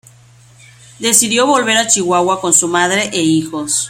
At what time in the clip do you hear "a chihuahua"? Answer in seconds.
1.77-2.41